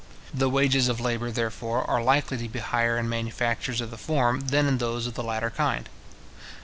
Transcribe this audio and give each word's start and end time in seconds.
The 0.33 0.49
wages 0.49 0.87
of 0.87 0.99
labour, 0.99 1.29
therefore, 1.29 1.87
are 1.87 2.01
likely 2.03 2.35
to 2.39 2.49
be 2.49 2.57
higher 2.57 2.97
in 2.97 3.07
manufactures 3.07 3.81
of 3.81 3.91
the 3.91 3.99
former, 3.99 4.41
than 4.41 4.65
in 4.65 4.79
those 4.79 5.05
of 5.05 5.13
the 5.13 5.21
latter 5.21 5.51
kind. 5.51 5.87